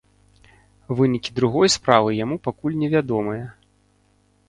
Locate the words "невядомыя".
2.83-3.45